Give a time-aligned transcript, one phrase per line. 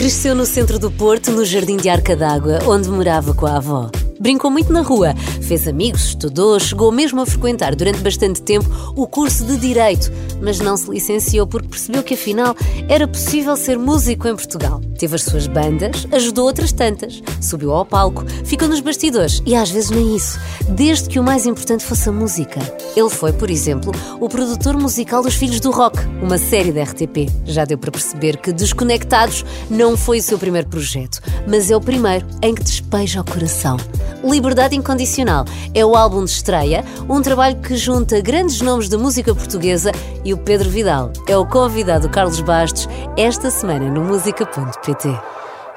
[0.00, 3.90] Cresceu no centro do Porto, no jardim de Arca d'Água, onde morava com a avó.
[4.18, 5.14] Brincou muito na rua,
[5.50, 10.08] fez amigos, estudou, chegou mesmo a frequentar durante bastante tempo o curso de Direito,
[10.40, 12.54] mas não se licenciou porque percebeu que afinal
[12.88, 14.80] era possível ser músico em Portugal.
[14.96, 19.68] Teve as suas bandas, ajudou outras tantas, subiu ao palco, ficou nos bastidores e às
[19.70, 22.60] vezes nem isso, desde que o mais importante fosse a música.
[22.94, 23.90] Ele foi, por exemplo,
[24.20, 27.28] o produtor musical dos Filhos do Rock, uma série da RTP.
[27.44, 31.80] Já deu para perceber que Desconectados não foi o seu primeiro projeto, mas é o
[31.80, 33.76] primeiro em que despeja o coração.
[34.22, 35.39] Liberdade Incondicional
[35.74, 39.92] é o álbum de estreia, um trabalho que junta grandes nomes da música portuguesa
[40.24, 45.18] e o Pedro Vidal é o convidado Carlos Bastos esta semana no música.pt.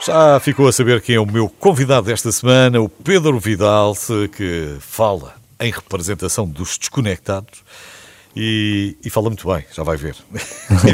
[0.06, 3.96] Já ficou a saber quem é o meu convidado desta semana, o Pedro Vidal,
[4.36, 7.64] que fala em representação dos desconectados.
[8.36, 10.16] E, e, fala muito bem, já vai ver.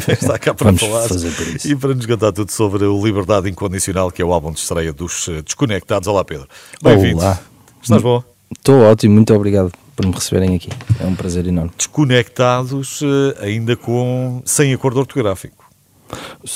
[0.10, 1.72] Está cá para Vamos falar fazer por isso.
[1.72, 4.92] e para nos contar tudo sobre o Liberdade Incondicional, que é o álbum de estreia
[4.92, 6.08] dos eh, Desconectados.
[6.08, 6.50] Olá, Pedro.
[6.84, 7.22] Bem-vindo.
[7.22, 7.40] Olá.
[7.82, 8.22] Estás bom?
[8.52, 10.70] Estou ótimo, muito obrigado por me receberem aqui.
[11.00, 11.72] É um prazer enorme.
[11.78, 15.66] Desconectados, eh, ainda com sem acordo ortográfico.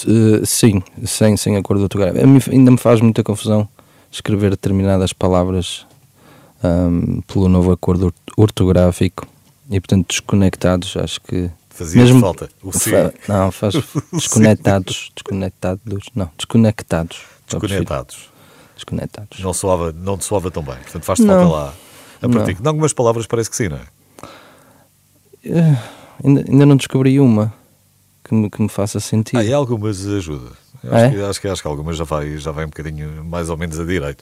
[0.08, 2.26] Uh, sim, sem, sem acordo ortográfico.
[2.28, 3.68] Mim ainda me faz muita confusão
[4.12, 5.86] escrever determinadas palavras
[6.64, 9.28] ahm, pelo novo acordo or- ortográfico
[9.70, 11.50] e, portanto, desconectados, acho que.
[11.70, 12.50] Fazia falta.
[12.64, 12.72] O.
[12.72, 13.76] Fa- Não, faz
[14.12, 17.18] desconectados, desconectados, não, desconectados.
[17.48, 18.32] Desconectados.
[18.76, 19.40] Desconectados.
[19.40, 20.76] Não soava, não te soava tão bem.
[20.78, 21.74] Portanto, faz-te falta lá.
[22.24, 22.62] A prática.
[22.64, 23.82] Em algumas palavras parece que sim, não é?
[25.46, 25.78] Eh,
[26.24, 27.54] ainda, ainda não descobri uma
[28.24, 29.40] que me, que me faça sentido.
[29.40, 30.52] Ah, e algumas ajuda.
[30.86, 31.06] É?
[31.06, 33.56] Acho, que, acho, que, acho que algumas já vai, já vai um bocadinho mais ou
[33.56, 34.22] menos a direito.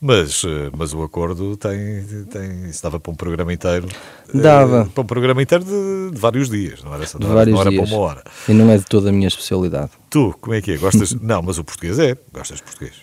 [0.00, 2.68] Mas, eh, mas o acordo tem, tem.
[2.68, 3.88] Isso dava para um programa inteiro.
[4.34, 4.84] eh, Dava.
[4.94, 7.70] Para um programa inteiro de, de vários dias, não era, De não vários não era
[7.70, 7.88] dias.
[7.88, 8.24] para uma hora.
[8.48, 9.90] E não é de toda a minha especialidade.
[10.10, 10.76] Tu, como é que é?
[10.76, 11.14] Gostas?
[11.20, 12.14] não, mas o português é.
[12.32, 12.94] Gostas de português?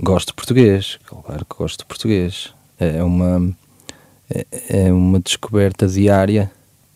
[0.00, 2.52] Gosto de português, claro que gosto de português.
[2.78, 3.52] É uma,
[4.34, 4.46] é,
[4.86, 6.50] é uma descoberta diária.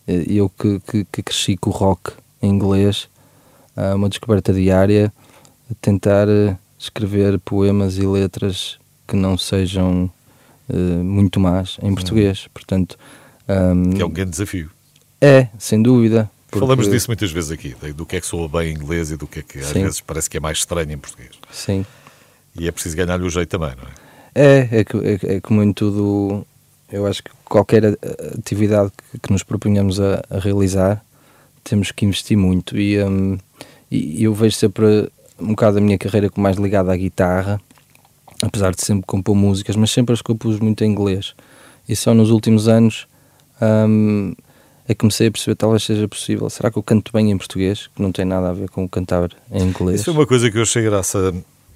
[0.07, 2.11] Eh, Eu que, que, que cresci com o rock
[2.41, 3.07] em inglês,
[3.75, 5.11] é uma descoberta diária
[5.69, 8.77] de tentar eh, escrever poemas e letras
[9.07, 10.09] que não sejam
[10.69, 12.47] eh, muito más em português.
[12.53, 12.97] Portanto,
[13.47, 14.69] ahm, Que é um grande desafio.
[15.21, 16.29] é, sem dúvida.
[16.49, 19.17] porque- Falamos disso muitas vezes aqui, do que é que soa bem em inglês e
[19.17, 19.83] do que é que às Sim.
[19.83, 21.31] vezes parece que é mais estranho em português.
[21.51, 21.85] Sim.
[22.55, 23.91] E é preciso ganhar-lhe o jeito também, não é?
[24.33, 26.45] É, é, que- é, é como em tudo,
[26.91, 27.97] eu acho que qualquer a-
[28.37, 31.03] atividade que, nos proponhamos a, a realizar,
[31.63, 32.77] temos que investir muito.
[32.77, 33.37] E, hum,
[33.91, 35.09] e eu vejo sempre
[35.39, 37.59] um bocado a minha carreira como mais ligada à guitarra,
[38.41, 41.33] apesar de sempre compor músicas, mas sempre as compus muito em inglês.
[41.87, 43.07] E só nos últimos anos
[43.61, 44.33] hum,
[44.87, 46.49] é que comecei a perceber talvez seja possível.
[46.49, 47.87] Será que eu canto bem em português?
[47.95, 50.01] Que não tem nada a ver com cantar em inglês.
[50.01, 51.33] Isso foi uma coisa que eu achei graça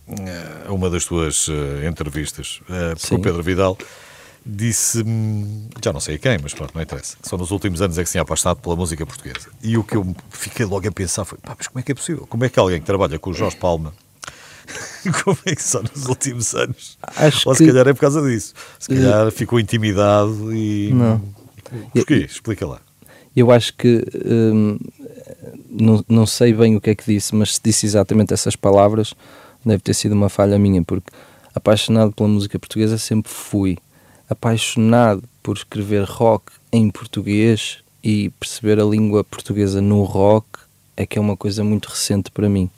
[0.08, 3.16] eh, a uma das tuas eh, entrevistas, eh, Sim.
[3.16, 3.78] o Pedro Vidal
[4.46, 5.04] disse,
[5.84, 8.08] já não sei a quem, mas pronto, não interessa, só nos últimos anos é que
[8.08, 9.50] se tinha apaixonado pela música portuguesa.
[9.62, 11.96] E o que eu fiquei logo a pensar foi, pá, mas como é que é
[11.96, 12.26] possível?
[12.28, 13.94] Como é que alguém que trabalha com o Jorge Palma,
[15.24, 16.98] como é que só nos últimos anos?
[17.02, 18.54] Acho Ou se que- calhar é por causa disso.
[18.80, 20.92] Se calhar ficou intimidado e...
[20.94, 21.22] Não.
[21.94, 22.16] Porquê?
[22.30, 22.80] Explica lá.
[23.36, 24.78] Eu acho que hum,
[25.70, 29.14] não, não sei bem o que é que disse, mas se disse exatamente essas palavras,
[29.66, 31.10] deve ter sido uma falha minha, porque
[31.56, 33.78] apaixonado pela música portuguesa sempre fui.
[34.32, 40.48] Apaixonado por escrever rock em português e perceber a língua portuguesa no rock
[40.96, 42.70] é que é uma coisa muito recente para mim.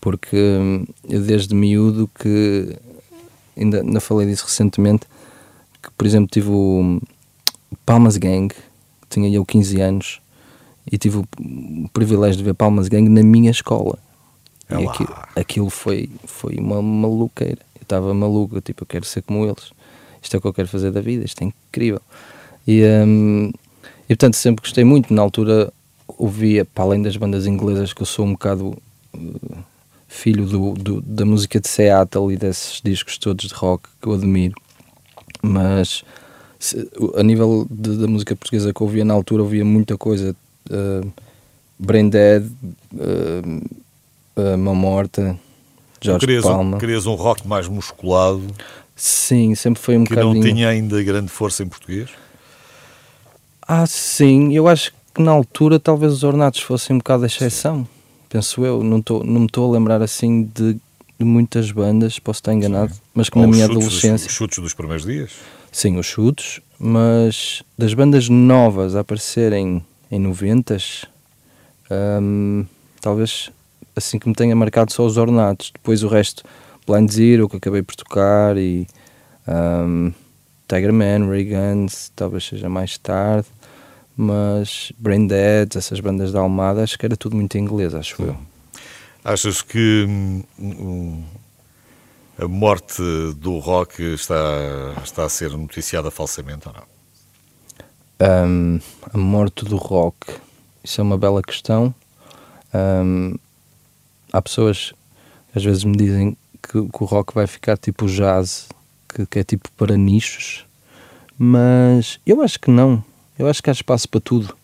[0.00, 2.76] Porque hum, desde miúdo que
[3.56, 5.06] ainda, ainda falei disso recentemente,
[5.82, 7.00] que por exemplo tive o
[7.84, 8.54] Palmas Gang,
[9.10, 10.20] tinha eu 15 anos
[10.88, 11.28] e tive o
[11.92, 13.98] privilégio de ver Palmas Gang na minha escola.
[14.68, 17.60] É e aquilo, aquilo foi, foi uma maluqueira.
[17.74, 19.72] Eu estava maluco, tipo, eu quero ser como eles.
[20.26, 22.00] Isto é o que eu quero fazer da vida, isto é incrível.
[22.66, 23.52] E, hum,
[24.08, 25.14] e portanto, sempre gostei muito.
[25.14, 25.72] Na altura,
[26.18, 28.76] ouvia, para além das bandas inglesas, que eu sou um bocado
[29.14, 29.56] uh,
[30.08, 34.14] filho do, do- da música de Seattle e desses discos todos de rock que eu
[34.14, 34.54] admiro.
[35.40, 36.02] Mas
[36.58, 40.34] se- a nível de- da música portuguesa que eu ouvia na altura, ouvia muita coisa.
[40.68, 41.08] Uh,
[41.78, 42.42] Brain Dead,
[42.94, 43.62] uh,
[44.40, 45.38] uh, Mão Morta,
[46.02, 46.76] Jorge querias, Palma.
[46.76, 48.42] um, querias um rock mais musculado,
[48.96, 50.54] Sim, sempre foi um que não bocadinho.
[50.54, 52.08] tinha ainda grande força em português?
[53.68, 57.86] Ah, sim, eu acho que na altura talvez os ornatos fossem um bocado a exceção,
[58.28, 58.82] penso eu.
[58.82, 60.74] Não, tô, não me estou a lembrar assim de,
[61.18, 64.28] de muitas bandas, posso estar enganado, mas que Ou na minha chutes adolescência.
[64.28, 65.32] Os chutes dos primeiros dias?
[65.70, 70.78] Sim, os chutes, mas das bandas novas a aparecerem em 90
[73.00, 73.50] talvez
[73.94, 75.70] assim que me tenha marcado só os ornatos.
[75.72, 76.44] Depois o resto,
[76.86, 78.86] Blind Zero, que acabei por tocar, e
[79.48, 80.12] um,
[80.68, 83.48] Tiger Man, Ray Guns, talvez seja mais tarde,
[84.16, 88.22] mas Brain Dead, essas bandas da Almada, acho que era tudo muito em inglês, acho
[88.22, 88.36] eu.
[89.24, 91.24] Achas que hum,
[92.38, 93.02] a morte
[93.36, 94.36] do rock está,
[95.02, 96.96] está a ser noticiada falsamente ou não?
[98.18, 98.80] Um,
[99.12, 100.34] a morte do rock,
[100.82, 101.94] isso é uma bela questão.
[102.74, 103.34] Um,
[104.32, 104.92] há pessoas
[105.52, 106.36] que às vezes me dizem
[106.66, 108.68] que, que, o rock vai ficar tipo jazz,
[109.08, 110.64] que, que é tipo para nichos,
[111.38, 113.02] mas eu acho que não.
[113.38, 114.56] Eu acho que há espaço para tudo.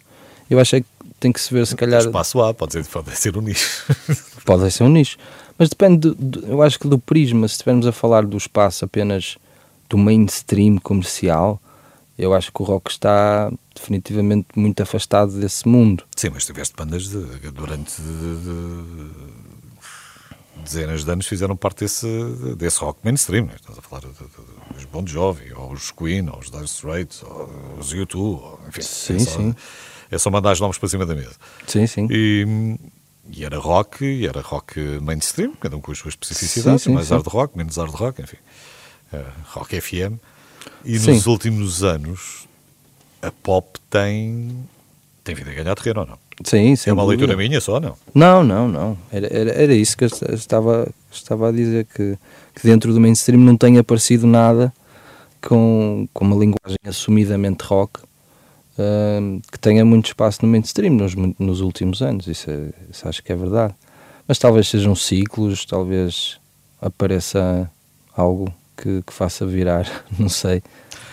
[0.49, 0.87] Eu acho é que
[1.21, 2.01] tem que se ver se calhar.
[2.01, 3.85] Espaço há, pode ser, pode ser um nicho.
[4.45, 5.17] pode ser um nicho.
[5.59, 9.37] Mas depende, de, eu acho que do prisma, se estivermos a falar do espaço apenas
[9.89, 11.61] do mainstream comercial,
[12.19, 16.05] eu acho que o rock está definitivamente muito afastado desse mundo.
[16.17, 17.21] Sim, mas tiveste bandas de,
[17.51, 19.11] durante de, de,
[20.57, 22.07] dezenas de anos fizeram parte desse,
[22.57, 23.47] desse rock mainstream.
[23.47, 23.55] Né?
[23.57, 27.95] Estás a falar dos Bon Jovi, ou os Queen, ou os Dire Straits, ou os
[27.95, 28.83] U2, ou, enfim.
[28.83, 29.55] Sim, é só, sim.
[30.11, 31.35] É só mandar os nomes para cima da mesa.
[31.67, 32.07] Sim, sim.
[32.11, 32.77] E,
[33.31, 36.95] e era rock, e era rock mainstream, cada um com as suas especificidades, sim, sim,
[36.95, 37.15] mais sim.
[37.15, 38.39] hard rock, menos hard rock, enfim.
[39.13, 40.19] Uh, rock FM.
[40.85, 41.13] E Sim.
[41.13, 42.47] nos últimos anos
[43.21, 44.67] a pop tem,
[45.23, 46.19] tem vindo a ganhar terreno ou não?
[46.45, 47.97] Sim, É uma leitura minha só, não?
[48.15, 48.99] Não, não, não.
[49.11, 52.17] Era, era, era isso que eu estava, estava a dizer, que,
[52.55, 54.73] que dentro do mainstream não tem aparecido nada
[55.41, 58.01] com, com uma linguagem assumidamente rock
[58.79, 62.27] uh, que tenha muito espaço no mainstream nos, nos últimos anos.
[62.27, 63.75] Isso, é, isso acho que é verdade.
[64.27, 66.39] Mas talvez sejam ciclos, talvez
[66.81, 67.71] apareça
[68.17, 69.87] algo que, que faça virar,
[70.19, 70.63] não sei.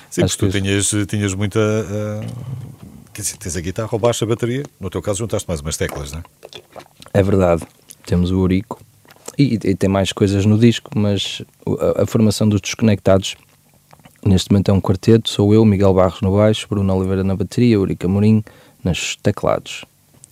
[0.10, 1.60] Sim, porque tu tinhas, tinhas muita.
[1.60, 2.79] Uh,
[3.20, 5.76] quer dizer, tens a guitarra ou baixa a bateria, no teu caso juntaste mais umas
[5.76, 6.24] teclas, não é?
[7.14, 7.64] É verdade,
[8.06, 8.82] temos o Urico
[9.38, 13.36] e, e tem mais coisas no disco, mas a, a, formação dos Desconectados
[14.26, 17.76] neste momento é um quarteto, sou eu, Miguel Barros no baixo, Bruno Oliveira na bateria,
[17.76, 18.44] Eurico Amorim
[18.84, 19.84] nos teclados.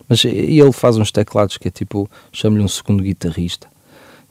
[0.07, 3.67] Mas e ele faz uns teclados que é tipo, chamo-lhe um segundo guitarrista.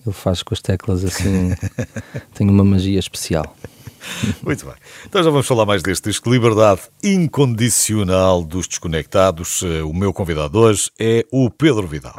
[0.07, 1.55] Ele faz com as teclas assim,
[2.33, 3.55] tem uma magia especial.
[4.43, 4.75] Muito bem.
[5.05, 9.63] Então já vamos falar mais deste disco, Liberdade Incondicional dos Desconectados.
[9.63, 12.17] Eh, o meu convidado hoje é o Pedro Vidal.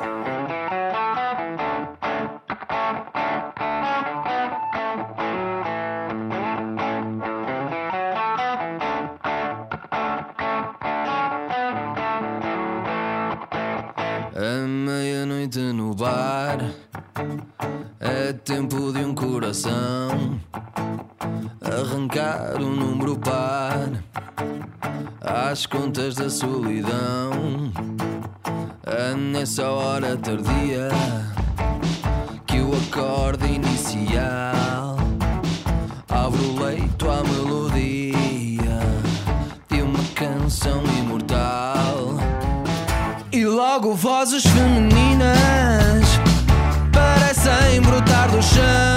[14.35, 16.71] A meia-noite no bar
[17.99, 20.39] é tempo de um coração
[21.79, 23.89] arrancar um número par
[25.21, 27.71] às contas da solidão.
[29.31, 30.89] Nessa hora tardia
[32.47, 34.97] que o acorde inicial
[36.09, 38.80] abre o leito à melodia
[39.69, 42.18] de uma canção imortal.
[43.31, 46.07] E logo vozes femininas
[46.91, 48.96] parecem brotar do chão.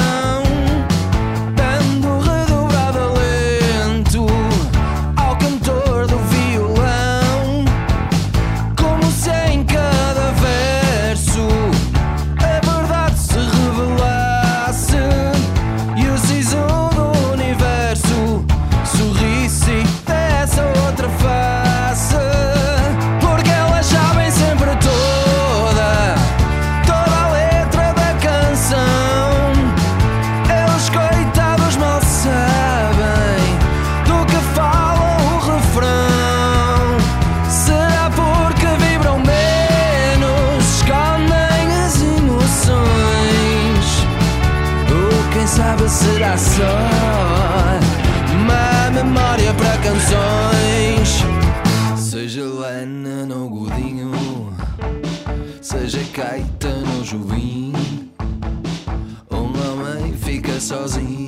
[60.70, 61.19] sozinho.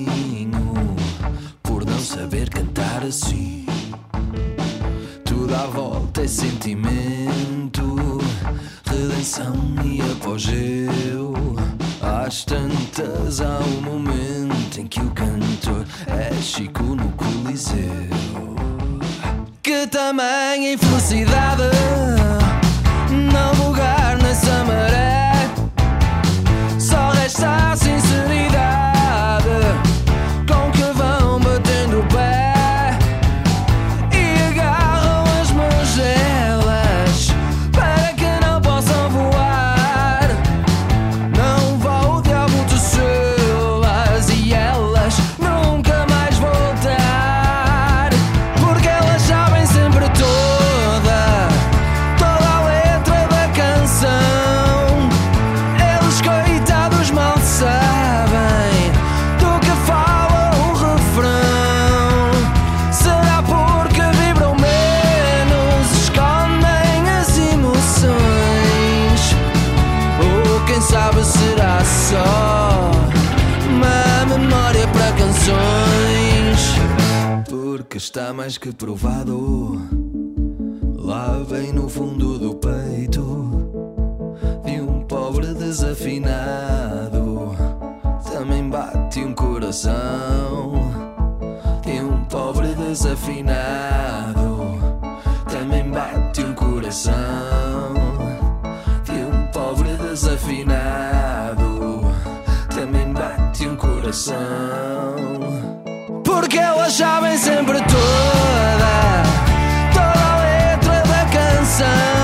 [88.62, 90.72] Também bate um coração
[91.84, 94.78] de um pobre desafinado.
[95.50, 97.12] Também bate um coração
[99.04, 102.02] de um pobre desafinado.
[102.72, 104.36] Também bate um coração.
[106.24, 109.24] Porque elas sabem sempre toda,
[109.92, 112.21] toda a letra da canção.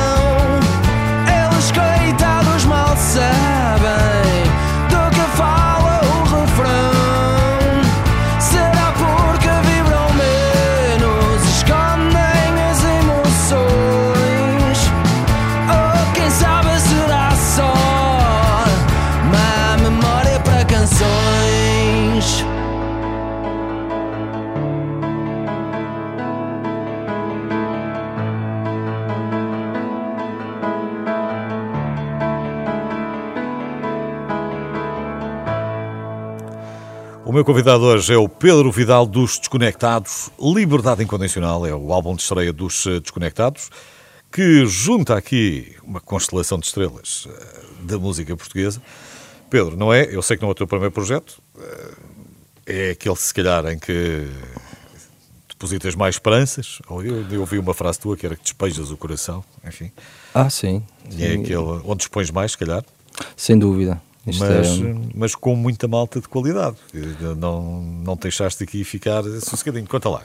[37.38, 40.28] Meu convidado hoje é o Pedro Vidal dos Desconectados.
[40.40, 43.70] Liberdade Incondicional é o álbum de estreia dos eh, Desconectados,
[44.32, 48.82] que junta aqui uma constelação de estrelas eh, da música portuguesa.
[49.48, 50.12] Pedro, não é?
[50.12, 51.40] Eu sei que não é o teu primeiro projeto.
[51.60, 51.94] eh,
[52.66, 54.26] É aquele, se calhar, em que
[55.48, 56.80] depositas mais esperanças.
[56.90, 59.92] Eu, eu ouvi uma frase tua que era que despejas o coração, enfim.
[60.34, 60.82] Ah, sim.
[61.08, 62.84] E é sim, aquele onde dispões mais, se calhar.
[63.36, 64.02] Sem dúvida.
[64.38, 64.40] Mas,
[64.80, 66.76] é, mas com muita malta de qualidade.
[67.38, 69.86] Não, não te deixaste aqui ficar sossegadinho.
[69.86, 70.22] Conta lá.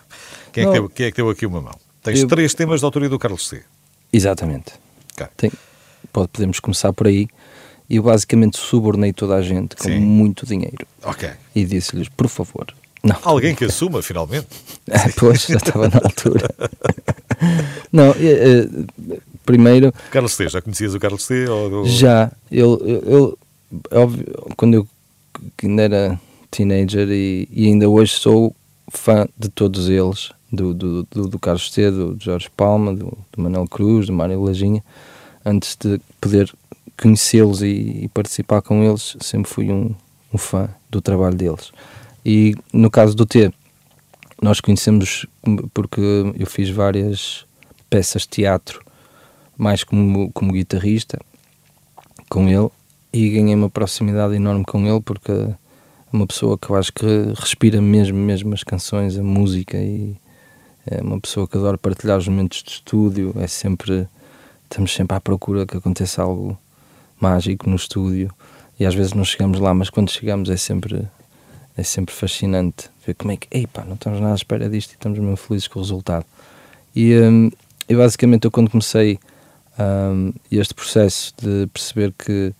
[0.51, 0.73] Quem é, que Não.
[0.73, 1.75] deu, quem é que deu aqui uma mão?
[2.01, 3.63] Tens Eu- três temas de autoria do Carlos C.
[4.11, 4.73] Exatamente.
[5.13, 5.27] Ok.
[5.37, 5.51] Tem-
[6.11, 7.27] pode, podemos começar por aí.
[7.89, 9.99] Eu basicamente subornei toda a gente com Sim.
[9.99, 10.85] muito dinheiro.
[11.03, 11.29] Ok.
[11.53, 12.67] E disse-lhes, por favor.
[13.03, 13.17] Não.
[13.23, 14.47] Alguém que assuma, finalmente.
[14.91, 16.47] Ah, pois, já estava na altura.
[17.91, 18.67] Não, eh,
[19.11, 20.47] eh, primeiro, Carlos C.
[20.49, 21.47] Já conhecias o Carlos C?
[21.47, 23.37] Ou, já, eu, eu-
[23.91, 24.25] óbvio,
[24.55, 24.87] quando eu
[25.63, 28.55] ainda era teenager e, e ainda hoje sou
[28.89, 33.41] fã de todos eles, do, do, do, do Carlos T, do Jorge Palma, do, do
[33.41, 34.83] Manuel Cruz, do Mário Lajinha,
[35.43, 36.53] antes de poder
[37.01, 39.95] conhecê-los e, e participar com eles, sempre fui um,
[40.33, 41.71] um fã do trabalho deles.
[42.25, 43.51] E no caso do T,
[44.41, 45.25] nós conhecemos
[45.73, 46.01] porque
[46.37, 47.45] eu fiz várias
[47.89, 48.83] peças de teatro,
[49.57, 51.19] mais como, como guitarrista,
[52.29, 52.69] com ele,
[53.13, 55.55] e ganhei uma proximidade enorme com ele, porque é
[56.11, 57.05] uma pessoa que eu acho que
[57.35, 60.15] respira mesmo, mesmo as canções, a música, e
[60.87, 64.07] é uma pessoa que adora partilhar os momentos de estúdio, é sempre,
[64.63, 66.57] estamos sempre à procura que aconteça algo
[67.19, 68.31] mágico no estúdio,
[68.79, 71.07] e às vezes não chegamos lá, mas quando chegamos é sempre
[71.75, 74.91] é sempre fascinante ver como é que, ei pá, não estamos nada à espera disto
[74.91, 76.25] e estamos mesmo felizes com o resultado.
[76.95, 77.51] E, hum,
[77.89, 79.19] e basicamente eu quando comecei
[79.79, 82.53] hum, este processo de perceber que,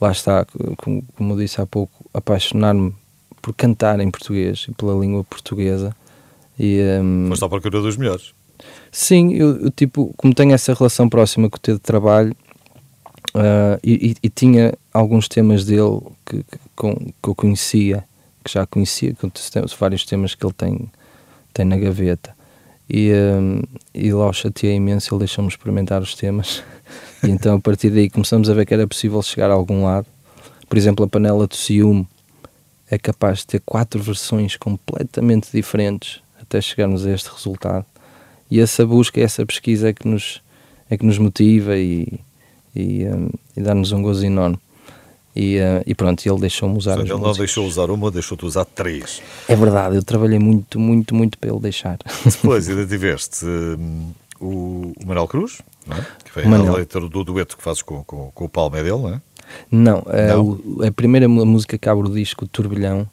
[0.00, 0.46] lá está,
[0.78, 2.94] como, como eu disse há pouco, apaixonar-me
[3.42, 5.94] por cantar em português e pela língua portuguesa.
[6.58, 8.32] E, hum, Foste à procura dos melhores.
[8.92, 12.36] Sim, eu, eu, tipo, como tenho essa relação próxima com o T de trabalho
[13.34, 18.04] ah, e, e- e tinha alguns temas dele que, que, com- que eu conhecia,
[18.44, 20.90] que já conhecia, tenho vários temas que ele tem,
[21.54, 22.34] tem na gaveta.
[22.88, 26.62] E, ah, e lá o chateei imenso, ele deixou-me experimentar os temas.
[27.22, 30.06] E então a partir daí começamos a ver que era possível chegar a algum lado.
[30.68, 32.06] Por exemplo, a panela do ciúme
[32.90, 37.84] é capaz de ter quatro versões completamente diferentes até chegarmos a este resultado.
[38.50, 40.42] E essa busca, essa pesquisa é que nos,
[40.88, 42.20] é que nos motiva e,
[42.74, 44.58] e, um, e dá-nos um gozo enorme.
[45.34, 49.22] E, uh, e pronto, ele deixou-me usar ele não deixou usar uma, deixou-te usar três.
[49.46, 51.98] É verdade, eu trabalhei muito, muito, muito para ele deixar.
[52.24, 54.10] Depois ainda tiveste hum,
[54.40, 55.62] o, o Manuel Cruz,
[55.96, 56.06] é?
[56.24, 56.74] que foi a Manuel.
[56.76, 59.20] letra do dueto que fazes com, com, com o Palme é dele, não é?
[59.70, 60.42] Não, é Não?
[60.76, 63.08] o- a primeira música que abre o disco, Turbilhão,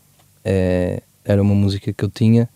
[0.46, 2.48] é, era uma música que eu tinha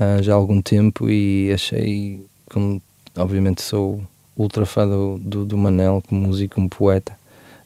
[0.00, 2.82] ah, já há algum tempo e achei, como
[3.16, 4.02] obviamente sou
[4.36, 7.16] ultra fã do, do, do Manel como músico, como poeta,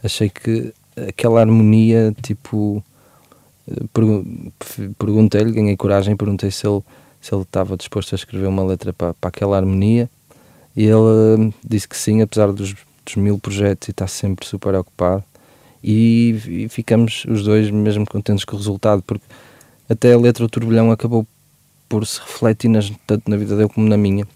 [0.03, 0.75] achei que
[1.09, 2.83] aquela harmonia, tipo,
[4.99, 6.83] perguntei-lhe, ganhei coragem, perguntei se ele,
[7.21, 10.11] se ele estava disposto a escrever uma letra para, para aquela harmonia
[10.77, 14.75] e ele eh, disse que sim, apesar dos, dos mil projetos e está sempre super
[14.75, 15.25] ocupado.
[15.83, 19.25] E, e ficamos os dois mesmo contentes com o resultado, porque
[19.89, 21.27] até a letra do Turbilhão acabou
[21.89, 24.27] por se refletir nas, tanto na vida dele como na minha.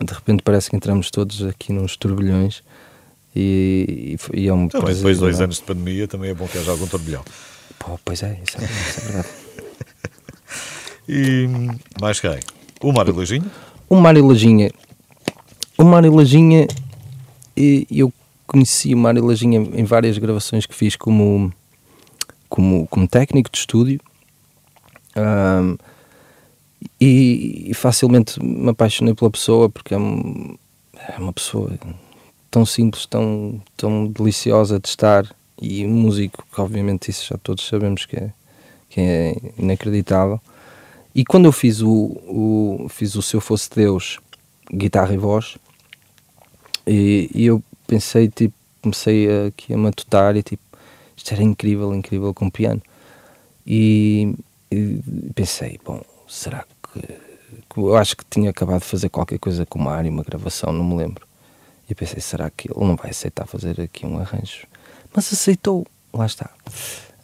[0.00, 2.62] De repente parece que entramos todos aqui nos turbilhões
[3.34, 6.34] e, e, e é um Também prazer depois de dois anos de pandemia também é
[6.34, 7.24] bom que haja algum turbilhão.
[7.78, 9.28] Pô, pois é, isso é, isso é verdade.
[11.08, 11.68] E hum,
[12.00, 12.40] mais quem?
[12.82, 13.46] O Mário Lajinha?
[13.88, 14.72] O Mário Lajinha.
[15.78, 16.66] O Mário Lajinha,
[17.90, 18.12] eu
[18.46, 21.52] conheci o Mário Lajinha em várias gravações que fiz como,
[22.48, 24.00] como, como técnico de estúdio.
[25.14, 25.76] Ahm,
[27.00, 30.56] e, e facilmente me apaixonei pela pessoa porque é, um-
[31.08, 31.72] é uma pessoa
[32.50, 35.24] tão simples, tão, tão deliciosa de estar
[35.60, 38.30] e um músico que obviamente isso já todos sabemos que é,
[38.90, 40.40] que é inacreditável.
[41.14, 44.18] E quando eu fiz o, o, fiz o Se Eu Fosse Deus,
[44.70, 45.56] guitarra e voz,
[46.86, 50.62] e, e eu pensei, tipo, comecei a- aqui a matutar e tipo,
[51.16, 52.82] isto era incrível, incrível com piano.
[53.66, 54.34] E,
[54.70, 55.00] e
[55.34, 59.78] pensei, bom, será que, que eu acho que tinha acabado de fazer qualquer coisa com
[59.78, 61.26] o Mário, uma gravação, não me lembro.
[61.88, 64.66] E pensei, será que ele não vai aceitar fazer aqui um arranjo?
[65.14, 66.50] Mas aceitou, lá está.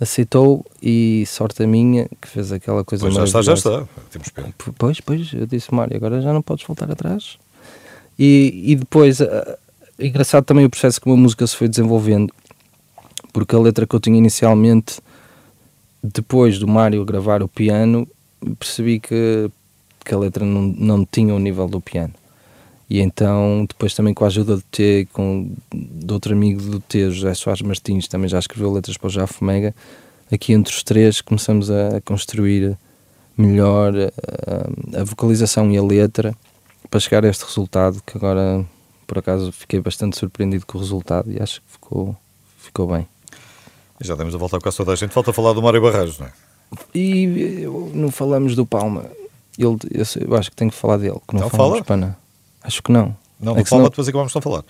[0.00, 3.88] Aceitou e sorte a minha que fez aquela coisa Pois já está, já está.
[4.10, 4.54] Temos pena.
[4.78, 7.38] Pois, pois, eu disse, Mário, agora já não podes voltar atrás.
[8.24, 9.18] E, e depois,
[9.98, 12.32] engraçado também o processo como a música se foi desenvolvendo,
[13.32, 15.00] porque a letra que eu tinha inicialmente,
[16.00, 18.06] depois do Mário gravar o piano,
[18.60, 19.50] percebi que,
[20.04, 22.14] que a letra não, não tinha o nível do piano.
[22.88, 27.10] E então, depois também com a ajuda do T, com, de outro amigo do T,
[27.10, 29.74] José Soares Martins, também já escreveu letras para o Jafo Mega,
[30.30, 32.78] aqui entre os três começamos a, construir
[33.36, 36.32] melhor a, a vocalização e a letra
[36.90, 38.64] para chegar a este resultado que agora,
[39.06, 42.16] por acaso, fiquei bastante surpreendido com o resultado e acho que ficou,
[42.58, 43.06] ficou bem.
[44.00, 45.10] E Já temos a voltar com a toda a gente.
[45.12, 46.32] Falta falar do Mário Barreiros, não é?
[46.94, 49.04] E não falamos do Palma.
[49.58, 51.20] Ele, eu, acho que tenho que falar dele.
[51.28, 51.84] Que não falamos fala.
[51.84, 52.18] pana.
[52.62, 53.14] Acho que não.
[53.38, 54.64] Não, É do Palma senão- depois acabámos de não falar.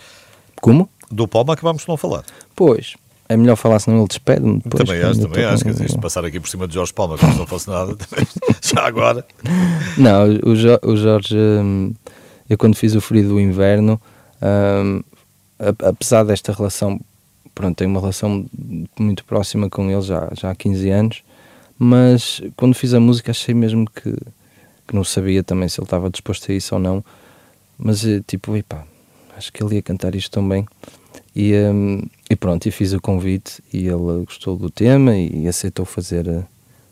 [0.61, 0.89] Como?
[1.11, 2.25] Do Palma acabámos de não falar.
[2.57, 2.95] Pois.
[3.29, 4.85] É melhor falar, senão ele despede-me depois.
[4.85, 5.65] também acho, também acho.
[5.65, 7.97] Quer dizer, passar aqui por cima de Jorge Palma como se não fosse nada,
[8.63, 9.25] já agora.
[9.97, 11.95] Não, o, Jo- o Jorge, hum,
[12.51, 14.01] eu quando fiz o Frio do Inverno,
[15.59, 17.01] a- apesar desta relação,
[17.55, 18.45] pronto, tenho uma relação
[18.99, 21.23] muito próxima com ele já, já há 15 anos,
[21.79, 24.13] mas quando fiz a música achei mesmo que,
[24.87, 27.05] que não sabia também se ele estava disposto a isso ou não,
[27.79, 28.85] mas eh, tipo, epá,
[29.37, 30.67] acho que ele ia cantar isto tão bem.
[31.35, 35.85] E, hum, e pronto, e fiz o convite e ele gostou do tema e aceitou
[35.85, 36.25] fazer,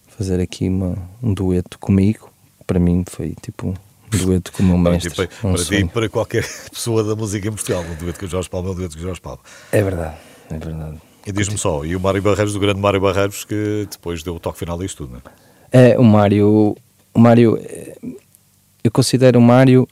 [0.07, 2.31] fazer aqui uma, um dueto comigo.
[2.67, 5.15] Para mim foi tipo um dueto com o meu mestre.
[5.15, 7.83] para, um para ti e para qualquer pessoa da música em Portugal.
[7.83, 9.39] Um dueto com o Jorge Palma é um dueto com o Jorge Palma.
[9.73, 10.17] É verdade,
[10.51, 10.99] é verdade.
[11.27, 14.41] E diz-me só, e o Mário Barreiros, do grande Mário Barreiros, que depois deu o
[14.41, 15.23] toque final disto tudo, não
[15.73, 15.93] é?
[15.93, 16.77] É, o Mário,
[17.15, 17.59] o Mário,
[18.85, 19.89] eu considero o Mário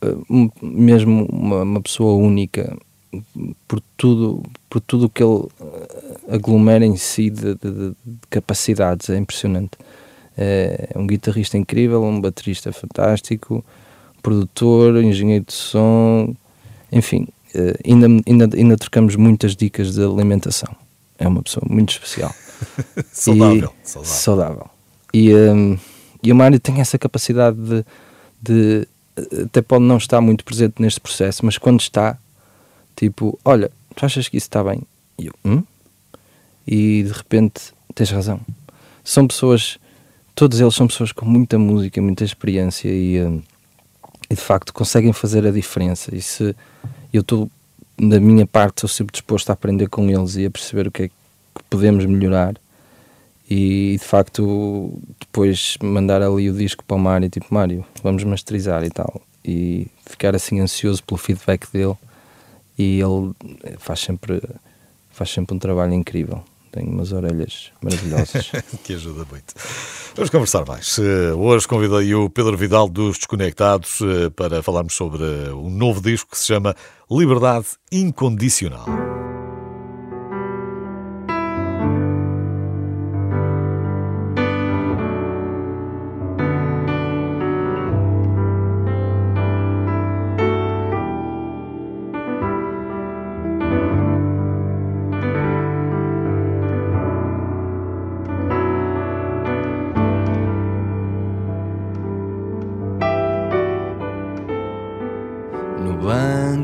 [0.00, 0.14] eh,
[0.62, 2.76] mesmo uma, uma pessoa única
[3.68, 9.08] por tudo, por tudo que ele eh, aglomera em si de, de- de- de capacidades,
[9.10, 9.72] é impressionante.
[10.38, 13.64] É um guitarrista incrível, um baterista fantástico,
[14.22, 16.34] produtor, engenheiro de som,
[16.92, 20.74] enfim, eh, ainda, ainda, ainda trocamos muitas dicas de alimentação.
[21.18, 22.34] É uma pessoa muito especial.
[23.12, 23.72] Saudável.
[23.82, 24.04] E- saudável.
[24.14, 24.66] saudável.
[25.14, 25.78] E, hum,
[26.22, 27.84] e o Mário tem essa capacidade de,
[28.42, 28.88] de-
[29.44, 32.18] Até pode não estar muito presente neste processo, mas quando está,
[32.96, 34.82] tipo, olha, tu achas que isso está bem?
[35.18, 35.62] E eu, hum?
[36.66, 38.40] E de repente tens razão.
[39.04, 39.78] São pessoas,
[40.34, 43.42] todos eles são pessoas com muita música, muita experiência e, hum,
[44.28, 46.14] e de facto conseguem fazer a diferença.
[46.14, 46.56] E se
[47.12, 47.50] eu estou,
[47.98, 51.04] da minha parte, estou sempre disposto a aprender com eles e a perceber o que
[51.04, 51.14] é que
[51.70, 52.56] podemos melhorar
[53.48, 58.82] e de facto depois mandar ali o disco para o Mário tipo Mário, vamos masterizar
[58.84, 61.94] e tal e ficar assim ansioso pelo feedback dele
[62.78, 63.32] e ele
[63.78, 64.42] faz sempre
[65.10, 66.42] faz sempre um trabalho incrível
[66.76, 68.50] tem umas orelhas maravilhosas
[68.84, 69.54] que ajuda muito.
[70.14, 70.98] Vamos conversar mais.
[70.98, 75.22] Eh, Hoje convidei o Pedro Vidal dos Desconectados eh, para falarmos sobre
[75.54, 76.76] um novo disco que se chama
[77.10, 79.25] Liberdade Incondicional.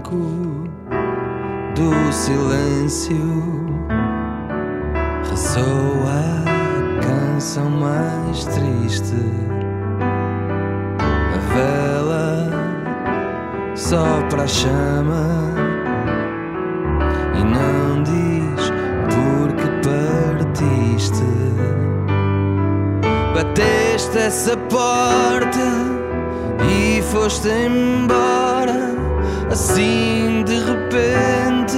[0.03, 0.69] Banco
[1.75, 3.17] do silêncio
[5.29, 9.15] ressoa a canção mais triste.
[11.01, 12.51] A vela
[13.75, 15.55] sopra a chama
[17.35, 18.71] e não diz
[19.11, 21.23] por que partiste.
[23.35, 25.93] Bateste essa porta
[26.69, 28.72] e foste embora
[29.53, 31.77] assim de repente,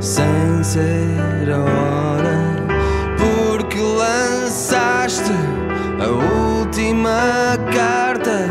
[0.00, 2.38] sem ser a hora,
[3.18, 5.32] porque lançaste
[5.98, 6.08] a
[6.58, 8.48] última carta,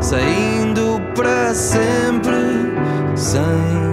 [0.00, 2.72] saindo para sempre,
[3.14, 3.89] sem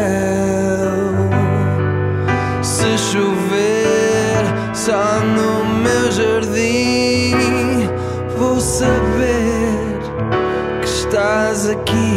[0.00, 1.14] céu.
[2.62, 4.42] Se chover
[4.74, 7.88] só no meu jardim,
[8.36, 9.98] vou saber
[10.80, 12.09] que estás aqui.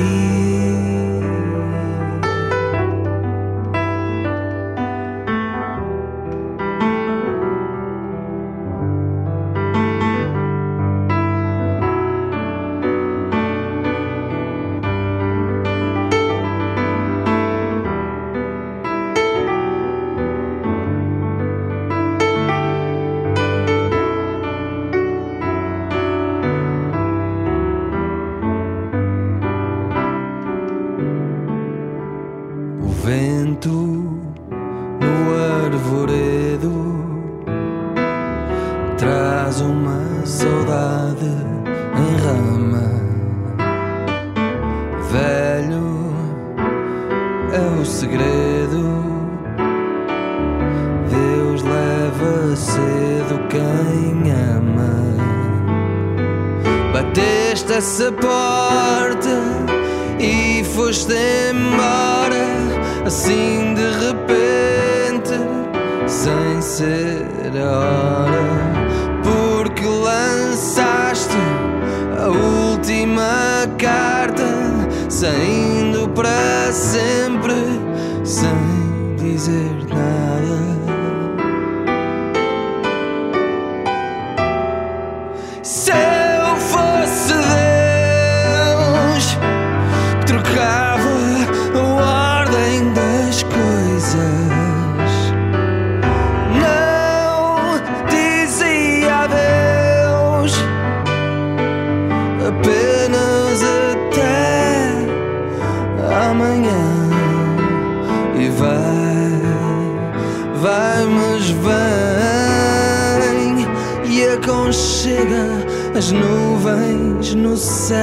[116.03, 117.97] As nuvens no céu.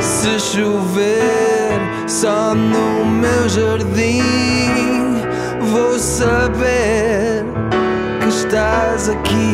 [0.00, 4.22] Se chover só no meu jardim,
[5.72, 7.44] vou saber
[8.20, 9.49] que estás aqui.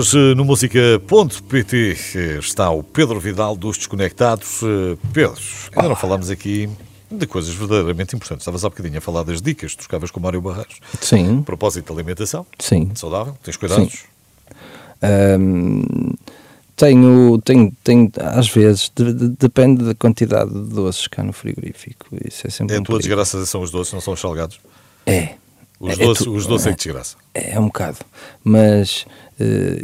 [0.00, 1.74] Hoje no música.pt
[2.38, 4.60] está o Pedro Vidal dos Desconectados.
[5.12, 5.36] Pedro,
[5.76, 6.70] ainda não falámos aqui
[7.10, 8.40] de coisas verdadeiramente importantes.
[8.40, 10.76] Estavas há bocadinho a falar das dicas trocavas com o Mário Barreiros.
[11.02, 12.90] Sim, A propósito da alimentação, sim.
[12.94, 14.04] saudável, tens cuidados?
[16.76, 22.06] Tenho, tenho, tenho, às vezes, de- de- depende da quantidade de doces cá no frigorífico.
[22.26, 23.06] Isso é sempre É a um tua perigo.
[23.22, 24.58] desgraça são os doces, não são os salgados?
[25.04, 25.34] É.
[25.78, 27.16] Os É doces, tu- os doces é que desgraça.
[27.34, 27.98] É, é um bocado.
[28.44, 29.06] Mas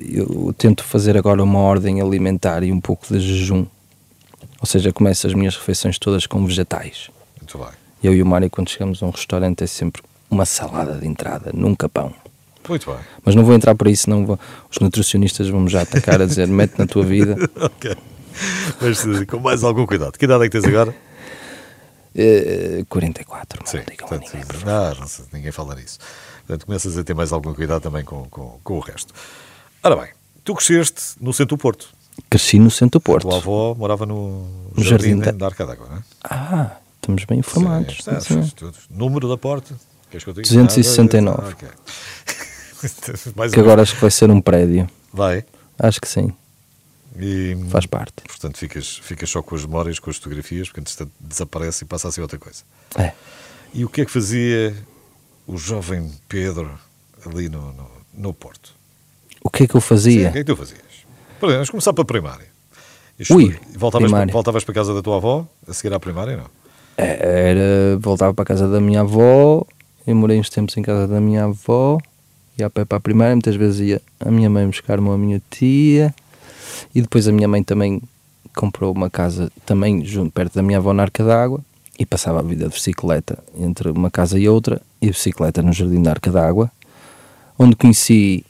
[0.09, 3.67] eu tento fazer agora uma ordem alimentar e um pouco de jejum.
[4.61, 7.11] Ou seja, começo as minhas refeições todas com vegetais.
[7.41, 7.69] Muito bem.
[8.03, 11.51] Eu e o Mário, quando chegamos a um restaurante, é sempre uma salada de entrada,
[11.55, 12.13] nunca pão.
[12.69, 13.01] Muito bem.
[13.25, 14.39] Mas não vou entrar por isso, não vou.
[14.71, 17.37] os nutricionistas vão-me já atacar a dizer mete na tua vida.
[17.61, 17.97] ok.
[18.81, 20.19] Mas eh, com mais algum cuidado.
[20.19, 20.95] Que idade é que tens agora?
[22.15, 25.99] Eh, 44, não Sim, digam portanto, ninguém, por ah, não sei, ninguém fala nisso.
[26.47, 29.13] Portanto, começas a ter mais algum cuidado também com, com, com o resto.
[29.87, 30.09] Ora bem,
[30.43, 31.89] Tu cresceste no centro do Porto.
[32.29, 33.29] Cresci no centro do A Porto.
[33.29, 36.03] tua avó morava no, No jardim, Jardim da- da Arca d'Água, não é?
[36.25, 37.99] Ah, estamos bem informados.
[38.03, 38.73] Sim, está, Sim.
[38.91, 39.79] Número da porta.
[40.11, 40.43] Queres que eu diga?
[40.49, 41.41] 269.
[41.41, 41.69] Ah, ok.
[43.37, 44.91] Mais Que agora acho que vai ser um prédio.
[45.13, 45.45] Vai.
[45.79, 46.33] Acho que sim,
[47.17, 48.23] E, faz parte.
[48.27, 52.09] Portanto, ficas, ficas só com as memórias, com as fotografias, porque entretanto desaparece e passa
[52.09, 52.65] a ser outra coisa.
[52.99, 53.13] É.
[53.73, 54.77] E o que é que fazia
[55.47, 56.77] o jovem Pedro
[57.25, 58.75] ali no, no, no Porto?
[59.47, 60.29] O que é que eu Sim, fazia?
[60.29, 60.81] o que é que tu fazias?
[61.39, 62.47] Por exemplo, vamos começar para a primária.
[63.19, 64.33] Isto- Ui, voltavas, primária.
[64.33, 66.45] voltavas para a casa da tua avó a seguir à primária, não?
[66.99, 69.65] É, Era, voltava para a casa da minha avó,
[70.07, 71.99] eu morei uns tempos em casa da minha avó,
[72.59, 75.41] ia a pé para a primária, muitas vezes ia a minha mãe buscar-me a minha
[75.49, 76.13] tia,
[76.95, 78.03] e depois a minha mãe também
[78.57, 81.61] comprou uma casa também junto, perto da minha avó na Arca d'Água,
[81.99, 86.03] e passava a vida de bicicleta entre uma casa e outra, e bicicleta no Jardim
[86.03, 86.71] da Arca d'Água,
[87.59, 88.45] onde conheci,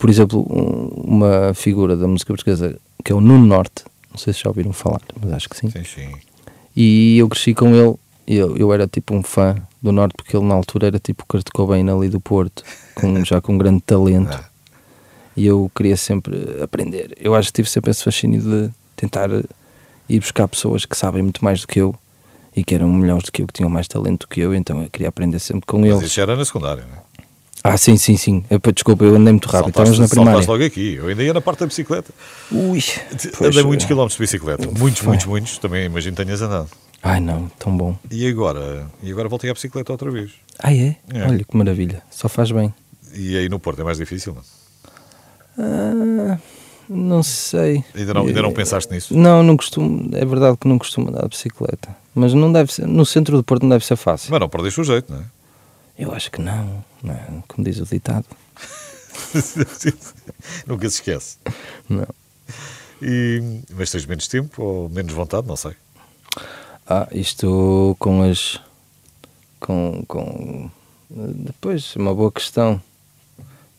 [0.00, 4.32] por exemplo, um- uma figura da música portuguesa que é o Nuno Norte, não sei
[4.32, 5.70] se já ouviram falar, mas acho que sim.
[5.70, 6.08] Sim, sim.
[6.74, 7.94] E eu cresci com ele.
[8.26, 11.26] Eu, eu era tipo um fã do Norte, porque ele na altura era tipo o
[11.26, 12.62] Kurt Cobain ali do Porto,
[12.94, 14.32] com, já com grande talento.
[14.32, 14.44] Ah.
[15.36, 17.16] E eu queria sempre aprender.
[17.20, 19.28] Eu acho que tive sempre esse fascínio de tentar
[20.08, 21.94] ir buscar pessoas que sabem muito mais do que eu
[22.54, 24.82] e que eram melhores do que eu, que tinham mais talento do que eu, então
[24.82, 26.02] eu queria aprender sempre com Mas eles.
[26.04, 27.00] isso era na secundária, não é?
[27.62, 28.44] Ah, sim, sim, sim.
[28.48, 29.74] Eu, desculpa, eu andei muito rápido.
[29.74, 30.46] Saltaste- Estávamos na primária.
[30.48, 30.94] logo aqui.
[30.94, 32.10] Eu ainda ia na parte da bicicleta.
[32.50, 32.82] Ui,
[33.46, 34.66] Andei muitos eh, quilómetros de bicicleta.
[34.78, 35.08] Muitos, Foi.
[35.08, 35.58] muitos, muitos.
[35.58, 36.68] Também imagino que tenhas andado.
[37.02, 37.96] Ai não, tão bom.
[38.10, 38.86] E agora?
[39.02, 40.30] E agora voltei à bicicleta outra vez.
[40.58, 40.96] Ah, é?
[41.12, 41.22] É.
[41.26, 42.02] Olha que maravilha.
[42.10, 42.72] Só faz bem.
[43.14, 44.42] E aí no Porto é mais difícil, não?
[45.58, 46.38] Ah,
[46.88, 47.84] não sei.
[47.94, 49.16] Ainda não, ainda não Eh, pensaste nisso?
[49.16, 50.08] Não, não costumo.
[50.14, 51.94] É verdade que não costumo andar de bicicleta.
[52.14, 52.86] Mas não deve ser.
[52.86, 54.30] No centro do Porto não deve ser fácil.
[54.30, 55.24] Mas não perdeste o jeito, não é?
[55.98, 56.84] Eu acho que não.
[57.02, 57.26] Não é?
[57.48, 58.26] Como diz o ditado.
[60.66, 61.36] Nunca se esquece.
[61.88, 62.06] Não.
[63.02, 65.72] E, mas tens menos tempo ou menos vontade, não sei.
[66.86, 68.60] Ah, isto com as.
[69.58, 70.04] Com.
[70.06, 70.70] com
[71.10, 72.80] depois, uma boa questão.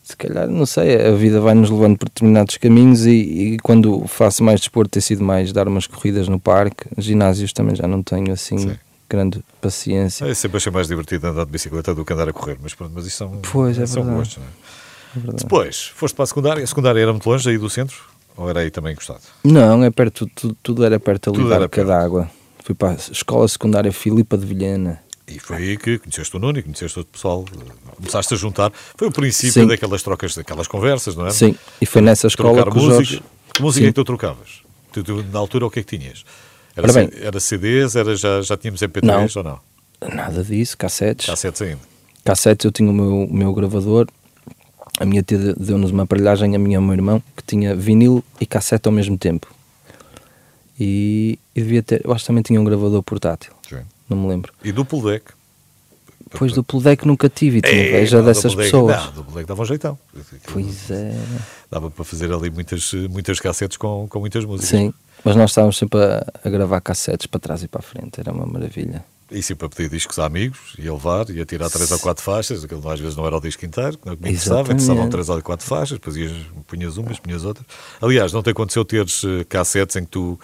[0.02, 4.06] Se calhar, não sei, a vida vai nos levando por determinados caminhos e, e quando
[4.08, 6.86] faço mais desporto tem sido mais dar umas corridas no parque.
[6.98, 8.76] Ginásios também já não tenho assim Sim.
[9.12, 10.24] Grande paciência.
[10.24, 12.92] É sempre achei mais divertido andar de bicicleta do que andar a correr, mas pronto,
[12.94, 15.28] mas isso são, Pois, é são gostos, não é?
[15.28, 15.36] É.
[15.36, 16.64] Depois, foste para a secundária.
[16.64, 17.96] A secundária era muito longe aí do centro?
[18.34, 19.20] Ou era aí também encostado?
[19.44, 22.30] Não, é perto, tudo, tudo era perto ali Tudo da Arca d'Água.
[22.64, 25.00] Fui para a Escola Secundária Filipa de Vilhena.
[25.28, 27.44] E foi aí que conheceste o Nuno e conheceste outro pessoal.
[27.96, 28.72] Começaste a juntar.
[28.96, 29.66] Foi o princípio Sim.
[29.66, 31.30] daquelas trocas, daquelas conversas, não é?
[31.30, 33.04] Sim, e foi nessa escola Trocar que música.
[33.04, 33.22] Jorge...
[33.52, 33.88] Que música Sim.
[33.88, 34.62] é que tu trocavas?
[34.92, 36.24] Tu, tu, na altura, o que é que tinhas?
[36.76, 37.10] Era, Ora bem.
[37.20, 37.96] Era CDs?
[37.96, 39.26] Era, já, já tínhamos MP3 Não.
[39.36, 40.14] ou não?
[40.14, 41.26] Nada disso, cassetes.
[41.26, 41.80] Cassetes ainda.
[42.24, 44.06] Cassetes, eu tinha o meu, o meu gravador.
[45.00, 47.74] A minha tia de- deu-nos uma aparelhagem, a minha e o meu irmão, que tinha
[47.74, 49.46] vinil e cassete ao mesmo tempo.
[50.78, 52.02] E, e devia ter...
[52.04, 53.80] Eu acho que também tinha um gravador portátil, Sim.
[54.08, 54.52] não me lembro.
[54.64, 55.26] E duplo deck.
[56.32, 59.04] Depois do deck nunca tive e tinha É, inveja não, dessas duplo deck- pessoas.
[59.06, 59.98] Não, duplo deck dava um jeitão.
[60.52, 61.14] Pois é.
[61.70, 64.70] Dava para fazer ali muitas, muitas cassetes com, com muitas músicas.
[64.70, 68.20] Sim, mas nós estávamos sempre a, a gravar cassetes para trás e para a frente,
[68.20, 69.04] era uma maravilha.
[69.30, 72.64] E sempre a pedir discos a amigos, ia levar, ia tirar três ou quatro faixas,
[72.64, 75.40] aquilo às vezes não era o disco inteiro, que não me interessava, interessavam três ou
[75.40, 76.32] quatro faixas, depois ias,
[76.66, 77.66] punhas umas, punhas outras.
[78.00, 80.38] Aliás, não te aconteceu teres eh, cassetes em que tu,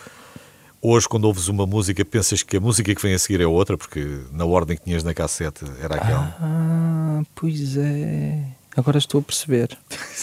[0.81, 3.77] hoje, quando ouves uma música, pensas que a música que vem a seguir é outra,
[3.77, 6.37] porque na ordem que tinhas na cassete era aquela.
[6.41, 8.43] Ah, pois é.
[8.75, 9.77] Agora estou a perceber.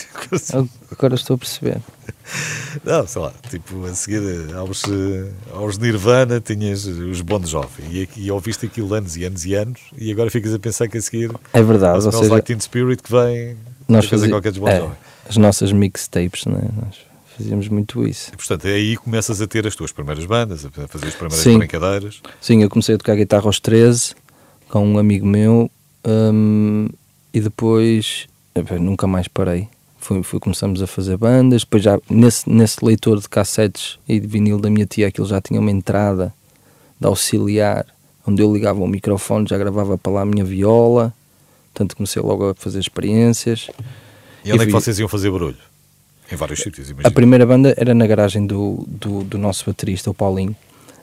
[0.91, 1.81] Agora estou a perceber.
[2.83, 7.83] Não, sei lá, tipo, a seguir eh, aos, eh, aos Nirvana tinhas os Bon Jovi
[7.91, 10.97] e, e ouviste aquilo anos e anos e anos e agora ficas a pensar que
[10.97, 13.55] a seguir É verdade, ao ou seja, Like Teen Spirit que vem
[13.87, 14.95] nós fazíamos qualquer dos Bon Jovi.
[15.29, 16.61] as nossas mixtapes, né?
[16.75, 16.95] nós
[17.37, 18.31] fazíamos muito isso.
[18.33, 21.57] E, portanto, aí começas a ter as tuas primeiras bandas, a fazer as primeiras Sim.
[21.57, 22.21] brincadeiras.
[22.41, 24.15] Sim, eu comecei a tocar guitarra aos 13
[24.69, 25.69] com um amigo meu
[26.05, 26.87] hum,
[27.33, 29.67] e depois epá, nunca mais parei.
[30.05, 34.27] Fui, fui, começamos a fazer bandas, depois já nesse, nesse leitor de cassetes e de
[34.27, 36.31] vinil da minha tia, aquilo já tinha uma entrada
[36.99, 37.87] de auxiliar,
[38.23, 41.11] onde eu ligava o microfone, já gravava para lá a minha viola,
[41.73, 43.71] portanto comecei logo a fazer experiências.
[44.43, 45.57] E onde é que vocês iam fazer barulho?
[46.31, 47.07] Em vários sítios, imagino.
[47.07, 50.55] A primeira banda era na garagem do, do, do nosso baterista, o Paulinho,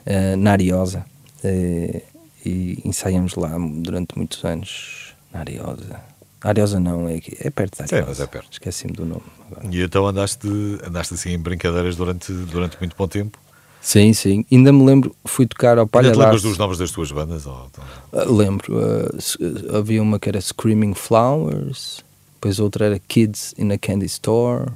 [0.07, 1.05] eh, na Ariosa.
[1.43, 2.03] Eh,
[2.47, 6.12] e ensaiamos lá durante muitos anos na Ariosa.
[6.45, 8.11] Ariosa não, é, aqui- é perto da Sim, Ariosa.
[8.11, 8.49] mas é perto.
[8.53, 9.23] Esqueci-me do nome.
[9.51, 9.67] agora.
[9.71, 10.49] E então andaste,
[10.85, 13.39] andaste assim em brincadeiras durante, durante muito bom tempo.
[13.81, 14.45] Sim, sim.
[14.51, 17.47] Ainda me lembro, fui tocar ao Palha Ainda te lembras dos nomes das tuas bandas?
[17.47, 17.69] Ou-
[18.13, 18.79] Ah, lembro.
[19.19, 19.37] s-
[19.77, 24.71] havia uma que era Screaming Flowers, depois outra era Kids in a Candy Store.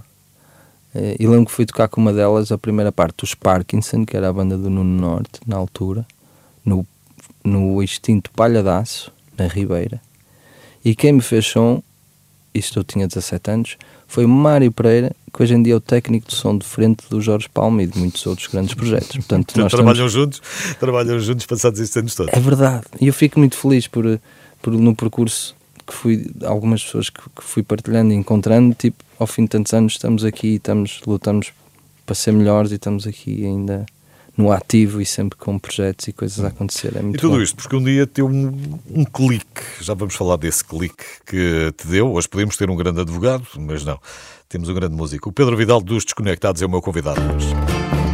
[0.94, 4.16] Eh, E lembro que fui tocar com uma delas, a primeira parte dos Parkinson, que
[4.16, 6.04] era a banda do Nuno Norte, na altura,
[6.64, 6.84] no,
[7.44, 10.00] no extinto Palhadaço, na Ribeira.
[10.86, 11.82] E quem me fez som,
[12.54, 15.80] isto eu tinha 17 anos, foi o Mário Pereira, que hoje em dia é o
[15.80, 19.08] técnico de som de frente do Jorge Palma e de muitos outros grandes projetos.
[19.16, 20.42] Portanto, Portanto, nós trabalham estamos- juntos,
[20.78, 22.32] trabalham juntos passados estes anos todos.
[22.32, 22.84] é verdade.
[23.00, 24.20] E eu fico muito feliz por,
[24.62, 29.26] por no percurso que fui, algumas pessoas que, que fui partilhando e encontrando, tipo, ao
[29.26, 31.48] fim de tantos anos estamos aqui, estamos, lutamos
[32.06, 33.84] para ser melhores e estamos aqui ainda
[34.36, 36.94] no ativo e sempre com projetos e coisas a acontecer.
[36.96, 37.42] É muito E tudo bom.
[37.42, 41.86] isto porque um dia teve um, um clique, já vamos falar desse clique que te
[41.86, 42.12] deu.
[42.12, 43.98] Hoje podemos ter um grande advogado, mas não,
[44.48, 45.30] temos um grande músico.
[45.30, 48.05] O Pedro Vidal dos Desconectados é o meu convidado hoje.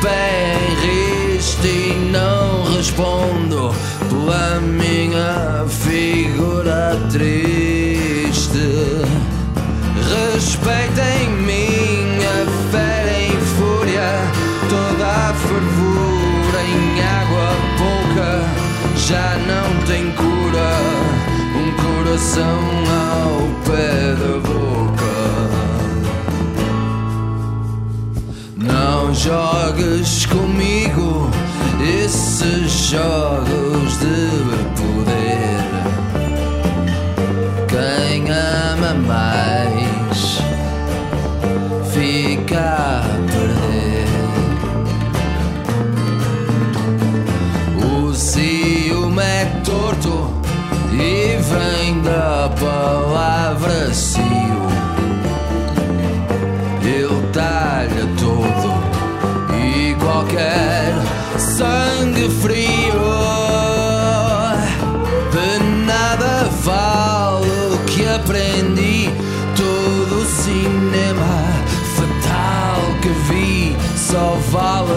[0.00, 3.74] Pé em riste e não respondo
[4.08, 8.58] pela minha figura triste.
[10.32, 14.10] Respeitem minha fé em fúria,
[14.70, 18.30] toda a fervura em água pouca
[18.96, 20.70] já não tem cura.
[21.56, 24.49] Um coração ao pé da
[29.24, 31.28] jogues comigo.
[32.02, 34.49] Esses jogos de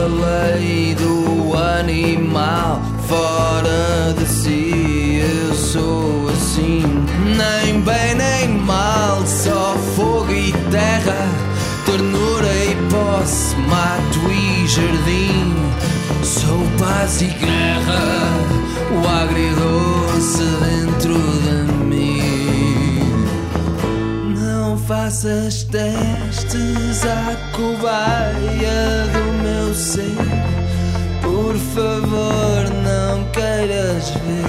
[0.08, 5.22] lei do animal fora de si.
[5.22, 6.84] Eu sou assim,
[7.38, 11.28] nem bem nem mal, só fogo e terra,
[11.86, 15.54] ternura e posse, mato e jardim.
[16.24, 18.02] Sou paz e guerra,
[18.92, 22.24] o agridoce dentro de mim.
[24.40, 29.43] Não faças testes à cobaia do
[29.74, 30.14] meu.
[31.22, 34.46] Por favor, não queiras ver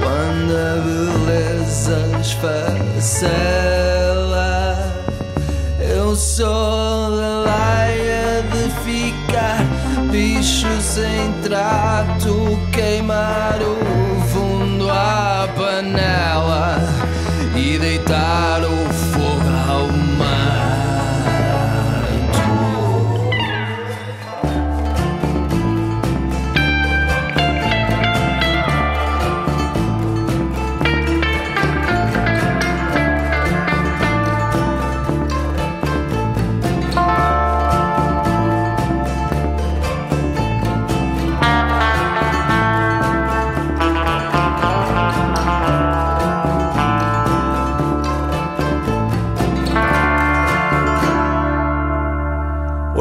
[0.00, 3.44] quando a beleza esfacela.
[5.78, 9.64] Eu sou da laia de ficar
[10.10, 13.76] bicho sem trato, queimar o
[14.28, 16.80] fundo à panela
[17.54, 18.75] e deitar o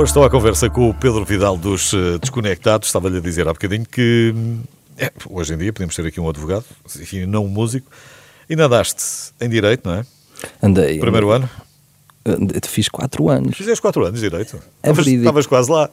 [0.05, 2.87] Hoje estou à conversa com o Pedro Vidal dos eh, Desconectados.
[2.89, 4.35] Estava-lhe a dizer há bocadinho que
[4.99, 6.63] é, hoje em dia podemos ter aqui um advogado,
[6.99, 7.89] enfim, não um músico.
[8.47, 9.03] E nadaste
[9.41, 10.05] em Direito, não é?
[10.61, 10.99] Andei.
[10.99, 11.49] Primeiro ano.
[12.23, 13.57] andei- Fiz 4 anos.
[13.57, 14.61] Fizeste 4 anos de Direito.
[14.83, 14.91] É.
[14.91, 15.89] Estavas quase lá.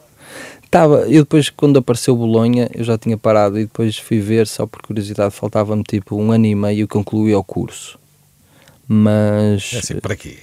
[0.63, 4.67] Estava, eu depois, quando apareceu Bolonha, eu já tinha parado e depois fui ver, só
[4.67, 7.97] por curiosidade, faltava-me tipo um ano e meio e concluí o curso.
[8.87, 10.37] Mas É assim, para quê?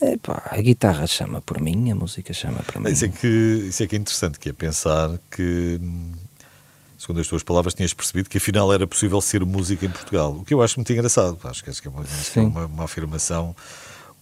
[0.00, 2.90] É, pá, a guitarra chama por mim, a música chama por mim.
[2.90, 3.26] Isso é, que,
[3.68, 5.80] isso é que é interessante, que é pensar que,
[6.98, 10.32] segundo as tuas palavras, tinhas percebido que afinal era possível ser música em Portugal.
[10.32, 11.38] O que eu acho muito engraçado.
[11.44, 13.56] Acho que é uma, é uma, uma afirmação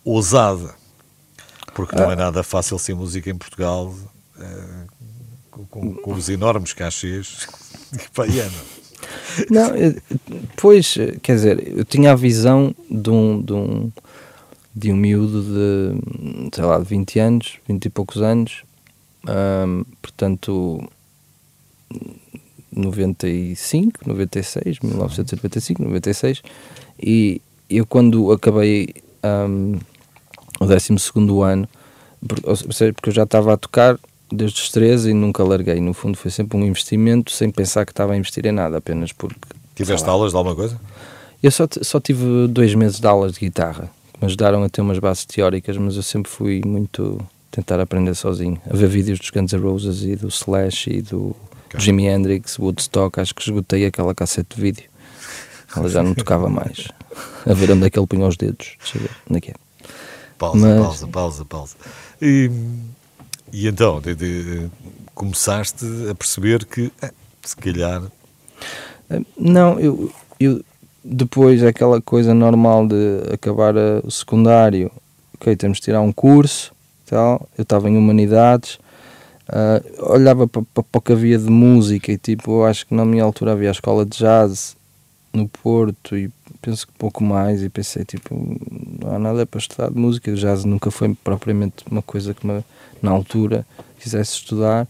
[0.04, 0.74] ousada.
[1.74, 3.92] Porque não é nada fácil ser música em Portugal
[4.38, 4.84] eh,
[5.50, 7.48] com, com- com os enormes cachês
[7.98, 8.54] que paiano.
[9.50, 9.70] Não,
[10.56, 13.92] pois, quer dizer, eu tinha a visão de um, de um,
[14.74, 18.64] de um miúdo de, sei lá, de 20 anos, 20 e poucos anos,
[19.26, 20.82] ahm, portanto,
[22.72, 26.42] 95, 96, 1995, 96,
[27.00, 29.78] e eu quando acabei ahm,
[30.60, 30.92] o 12
[31.44, 31.68] ano,
[32.26, 33.98] porque eu já estava a tocar
[34.32, 37.92] desde os 13 e nunca larguei, no fundo foi sempre um investimento sem pensar que
[37.92, 39.38] estava a investir em nada, apenas porque...
[39.74, 40.80] Tiveste aulas de alguma coisa?
[41.42, 43.90] Eu só, só tive dois meses de aulas de guitarra,
[44.24, 47.20] ajudaram a ter umas bases teóricas, mas eu sempre fui muito
[47.50, 48.60] tentar aprender sozinho.
[48.68, 51.80] A ver vídeos dos Guns N' Roses e do Slash e do Ok.
[51.80, 54.84] Jimi Hendrix, Woodstock, acho que esgotei aquela cassete de vídeo.
[55.76, 56.88] Ela já não tocava mais.
[57.46, 58.72] A ver onde é que ele punha os dedos.
[58.78, 59.54] Deixa eu ver, onde é que é?
[60.38, 61.76] Pausa, Mas- pausa, pausa, pausa.
[62.20, 62.50] E,
[63.52, 64.70] e então, de- de-
[65.14, 67.12] começaste a perceber que, eh,
[67.42, 68.02] se calhar,
[69.10, 70.10] Eh, Não, eu,
[70.40, 70.64] eu
[71.04, 74.90] depois aquela coisa normal de acabar o secundário,
[75.34, 76.72] ok, temos de tirar um curso,
[77.04, 78.78] tal, eu estava em humanidades,
[79.48, 83.22] ah, olhava para o que havia de música e tipo, eu acho que na minha
[83.22, 84.74] altura havia a escola de jazz
[85.32, 86.30] no Porto e
[86.62, 88.34] penso que pouco mais e pensei tipo,
[89.00, 92.46] não há nada para estudar de música, o jazz nunca foi propriamente uma coisa que
[92.46, 92.64] me,
[93.02, 93.66] na altura
[94.00, 94.88] quisesse estudar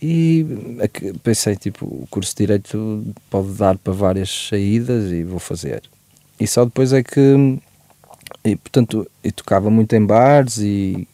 [0.00, 0.46] e
[0.78, 0.88] é
[1.22, 5.82] pensei, tipo, o curso de Direito pode dar para várias saídas e vou fazer.
[6.38, 7.58] E só depois é que,
[8.44, 11.06] e, portanto, eu tocava muito em bares e,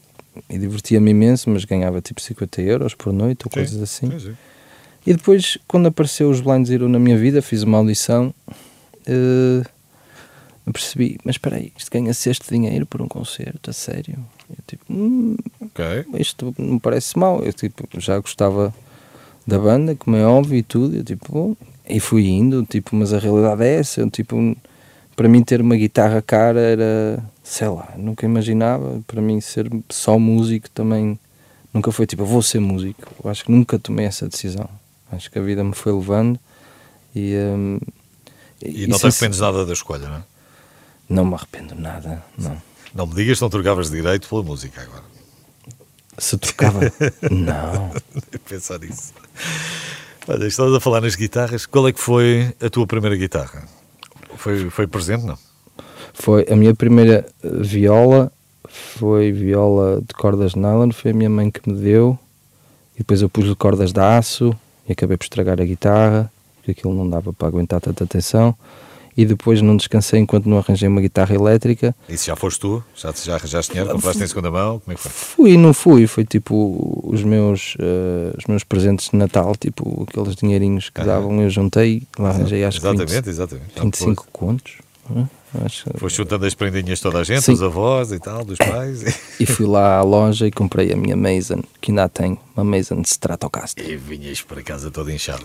[0.50, 4.18] e divertia-me imenso, mas ganhava tipo 50 euros por noite ou Sim, coisas assim.
[4.18, 4.36] sim.
[5.06, 8.34] E depois, quando apareceu os Blind Zero na minha vida, fiz uma audição,
[9.06, 14.16] eu percebi, mas espera aí, isto ganha-se este dinheiro por um concerto, a sério?
[14.50, 16.04] Eu tipo, hum, ok.
[16.18, 17.42] isto não me parece mal.
[17.42, 18.74] Eu tipo, já gostava
[19.46, 20.96] da banda, como é óbvio e tudo.
[20.96, 21.56] Eu, tipo,
[21.88, 24.00] e fui indo, tipo, mas a realidade é essa.
[24.00, 24.56] Eu, tipo,
[25.16, 29.00] para mim ter uma guitarra cara era, sei lá, nunca imaginava.
[29.06, 31.18] Para mim ser só músico também
[31.72, 33.02] nunca foi tipo, eu vou ser músico.
[33.24, 34.68] Eu acho que nunca tomei essa decisão.
[35.10, 36.38] Acho que a vida me foi levando
[37.14, 37.34] e.
[37.36, 37.78] hum,
[38.62, 40.22] E não te sincer- arrependes nada da escolha, não é?
[41.08, 42.56] Não me arrependo nada, não.
[42.94, 45.02] Não me digas que não trocavas direito pela música agora.
[46.16, 46.80] Se trocava.
[47.28, 47.90] não.
[48.48, 49.12] Pensar nisso.
[50.28, 51.66] Olha, estavas a falar nas guitarras.
[51.66, 53.66] Qual é que foi a tua primeira guitarra?
[54.36, 55.36] Foi, foi presente, não?
[56.12, 58.32] Foi a minha primeira eh, viola,
[58.68, 62.16] foi viola de cordas de nylon, foi a minha mãe que me deu.
[62.94, 64.56] E depois eu pus cordas de aço
[64.88, 68.56] e acabei por estragar a guitarra, porque aquilo não dava para aguentar tanta tensão.
[69.16, 71.94] E depois não descansei enquanto não arranjei uma guitarra elétrica.
[72.08, 72.82] Isso já foste tu?
[72.96, 73.94] Já, já arranjaste dinheiro?
[73.94, 74.80] Compraste em segunda mão?
[74.80, 75.10] Como é que foi?
[75.12, 80.06] Fui e não fui, foi tipo os meus, eh, os meus presentes de Natal, tipo
[80.08, 81.04] aqueles dinheirinhos que Ah.
[81.04, 83.66] davam, eu juntei, lá arranjei acho que 20 exatamente, exatamente.
[83.76, 84.74] Não, 25 contos.
[85.10, 85.28] né?
[85.64, 87.52] Acho Foste juntando as prendinhas toda a gente, Sim.
[87.52, 89.04] os avós e tal, dos pais.
[89.38, 93.00] E fui lá à loja e comprei a minha Mason, que ainda tenho, uma Mason
[93.02, 93.88] Stratocaster.
[93.88, 95.44] E vinhas para casa todo inchado.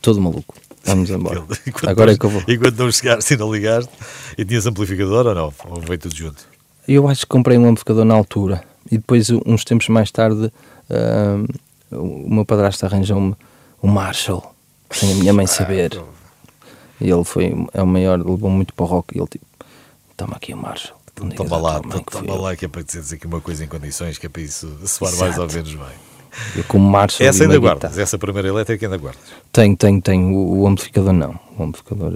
[0.00, 0.54] Todo maluco.
[0.84, 1.44] Vamos embora.
[1.66, 2.42] Enquanto Agora é que eu vou.
[2.48, 3.90] Enquanto não chegaste e não ligaste,
[4.36, 5.52] e tinhas amplificador ou não?
[5.68, 6.48] Ou veio tudo junto?
[6.88, 10.52] Eu acho que comprei um amplificador na altura e depois, uns tempos mais tarde,
[10.88, 11.46] ahm,
[11.92, 13.36] o meu padrasto arranjou-me
[13.82, 14.54] um Marshall,
[14.90, 16.02] sem a minha mãe saber.
[17.00, 19.16] E ele foi, é o maior, levou muito para o rock.
[19.16, 19.46] E ele tipo,
[20.16, 20.98] toma aqui o Marshall.
[21.14, 24.26] Toma lá, toma eu." lá que é para dizeres aqui uma coisa em condições, que
[24.26, 26.09] é para isso soar mais ou menos bem.
[26.56, 29.22] Eu com o Marshall Essa ainda guardas, essa primeira elétrica ainda guardas.
[29.52, 30.34] Tenho, tenho, tenho.
[30.34, 31.38] O, o amplificador não.
[31.58, 32.12] O amplificador,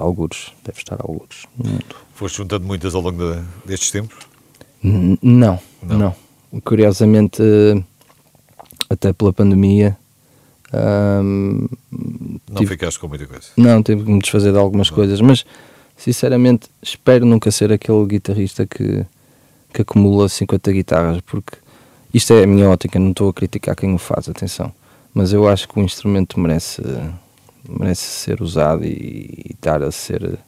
[0.00, 1.96] algures, deve estar algures no mundo.
[2.14, 4.16] Foste juntando muitas ao longo de- destes tempos?
[4.82, 5.98] N- Não, Não.
[5.98, 6.60] não.
[6.62, 7.82] Curiosamente, eh,
[8.90, 9.96] até pela pandemia,
[10.72, 11.68] Não
[12.56, 13.48] tive- ficaste com muita coisa.
[13.56, 15.44] não, tive que me desfazer de algumas coisas, mas
[15.96, 19.04] sinceramente espero nunca ser aquele guitarrista que,
[19.72, 21.56] que acumula 50 guitarras, porque
[22.14, 24.72] isto é a minha ótica, não estou a criticar quem o faz, atenção,
[25.12, 26.82] mas eu acho que o instrumento merece,
[27.68, 28.88] merece ser usado e,
[29.46, 30.38] e estar a ser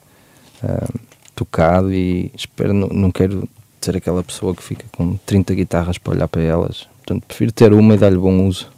[0.63, 0.89] ah,
[1.35, 3.49] tocado e espero, não, não quero
[3.81, 7.73] ser aquela pessoa que fica com 30 guitarras para olhar para elas, portanto prefiro ter
[7.73, 8.69] uma e dar-lhe bom uso.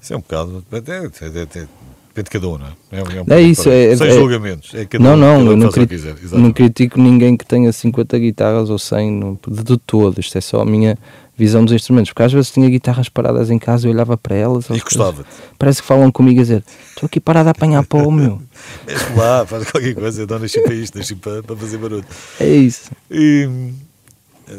[0.00, 0.64] Isso é um bocado.
[0.72, 1.68] até- até- até-
[2.08, 2.70] depende de cada um, não é?
[2.92, 4.74] É, um- um É pouco isso, é- Sem é- julgamentos.
[4.74, 6.38] É cada Não, um, não, cada um eu não, faz o que cri- quiser.
[6.38, 10.18] não critico ninguém que tenha 50 guitarras ou 100, não- de, de todo.
[10.18, 10.96] Isto é só a minha
[11.38, 12.10] visão dos instrumentos.
[12.10, 14.66] Porque às vezes tinha guitarras paradas em casa e eu olhava para elas.
[14.66, 15.28] E elas gostava-te.
[15.58, 18.42] Parece que falam comigo a dizer: Estou aqui parado a apanhar pó, meu.
[18.86, 22.04] Mexe lá, faz qualquer coisa, então nasci para isto, nasci para, para fazer barulho.
[22.40, 22.90] É isso.
[23.10, 23.48] E,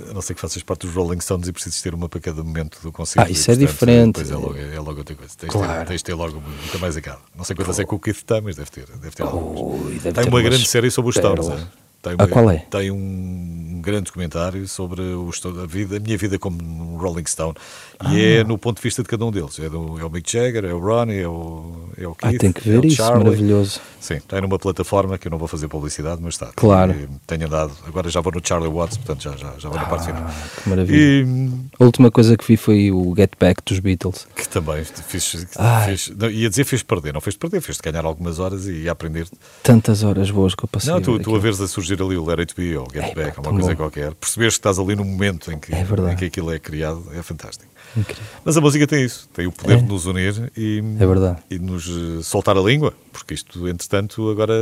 [0.09, 2.43] a não ser que faças parte dos Rolling Stones e precises ter uma para cada
[2.43, 3.27] momento do concerto.
[3.27, 4.21] Ah, isso e, é diferente.
[4.21, 5.33] Depois é logo, é logo outra coisa.
[5.35, 5.87] Tens, de ter, Claro.
[5.87, 7.19] tens de ter logo muita mais a cada.
[7.35, 8.85] Não sei quantas é que o Keith tem, mas deve ter.
[9.01, 9.59] Deve ter algumas.
[9.85, 11.49] Ui, deve Tem uma grande série sobre os Stones.
[11.49, 11.57] é?
[12.01, 12.59] Tem Ah, qual é?
[12.69, 15.29] Tem um grande documentário sobre o
[15.61, 17.55] a, vida, a minha vida como um Rolling Stone.
[18.01, 18.39] E Ah.
[18.39, 19.59] é no ponto de vista de cada um deles.
[19.59, 22.39] É, do, é o Mick Jagger, é o Ronnie, é o, é o Ah, Keith.
[22.39, 23.23] tem que é ver o isso, Charlie.
[23.25, 23.81] maravilhoso.
[23.99, 26.49] Sim, tem numa plataforma que eu não vou fazer publicidade, mas está.
[26.55, 26.93] Claro.
[26.93, 27.73] E tenho andado.
[27.85, 30.23] Agora já vou no Charlie Watts, portanto já, já, já vou na parte final.
[30.25, 30.97] Ah, que maravilha.
[30.97, 34.27] E A última coisa que vi foi o Get Back dos Beatles.
[34.33, 35.45] que também fiz.
[35.85, 38.93] Fez, não, ia dizer fez perder, não fez perder, fez-te ganhar algumas horas e ia
[38.93, 39.27] aprender.
[39.61, 40.89] Tantas horas boas que eu passei.
[40.89, 42.87] Não, a tu, ver tu a veres a surgir ali o Let It Be ou
[42.93, 43.75] Get É, Back, pá, uma coisa bom.
[43.75, 47.03] qualquer, perceberes que estás ali no momento em que, É em que aquilo é criado,
[47.13, 47.69] é fantástico.
[47.97, 48.23] Incrível.
[48.45, 49.81] Mas a música tem isso, tem o poder É.
[49.81, 51.05] de nos unir e, É
[51.49, 54.53] e de nos eh, soltar a língua, porque isto, entretanto, agora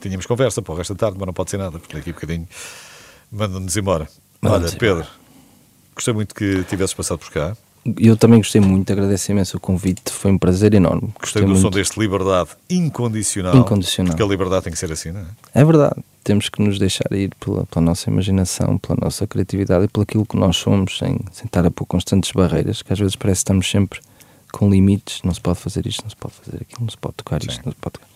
[0.00, 2.12] tínhamos conversa para o resto da tarde, mas não pode ser nada, porque daqui a
[2.12, 2.48] bocadinho
[3.30, 4.08] manda-nos embora.
[4.40, 5.10] Manda-nos Olha, Pedro, embora.
[5.94, 7.56] gostei muito que tivesses passado por cá.
[7.98, 11.08] Eu também gostei muito, agradeço imenso o convite, foi um prazer enorme.
[11.18, 11.62] Gostei do muito.
[11.62, 13.56] som deste liberdade incondicional.
[13.56, 14.12] Incondicional.
[14.12, 15.26] Porque a liberdade tem que ser assim, não é?
[15.54, 19.88] É verdade, temos que nos deixar ir pela, pela nossa imaginação, pela nossa criatividade e
[19.88, 23.16] pelo aquilo que nós somos, sem, sem estar a pôr constantes barreiras, que às vezes
[23.16, 24.00] parece que estamos sempre
[24.52, 27.14] com limites, não se pode fazer isto, não se pode fazer aquilo, não se pode
[27.14, 27.62] tocar isto, Sim.
[27.64, 28.09] não se pode tocar.